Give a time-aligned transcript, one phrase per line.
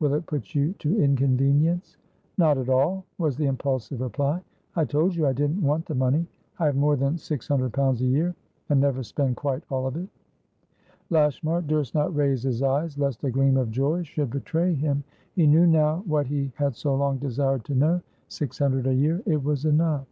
[0.00, 1.98] Will it put you to inconvenience?"
[2.36, 4.42] "Not at all!" was the impulsive reply.
[4.74, 6.26] "I told you I didn't want the money.
[6.58, 8.34] I have more than six hundred pounds a year,
[8.68, 10.08] and never spend quite all of it."
[11.10, 15.04] Lashmar durst not raise his eyes lest a gleam of joy should betray him.
[15.36, 18.02] He knew now what he had so long desired to know.
[18.26, 20.08] Six hundred a year; it was enough.